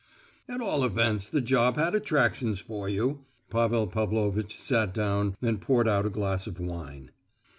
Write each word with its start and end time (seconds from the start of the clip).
"At 0.49 0.61
all 0.61 0.83
events 0.83 1.29
the 1.29 1.41
job 1.41 1.75
had 1.75 1.93
attractions 1.93 2.59
for 2.59 2.89
you." 2.89 3.23
Pavel 3.51 3.85
Pavlovitch 3.85 4.59
sat 4.59 4.95
down 4.95 5.35
and 5.43 5.61
poured 5.61 5.87
out 5.87 6.07
a 6.07 6.09
glass 6.09 6.47
of 6.47 6.59
wine. 6.59 7.11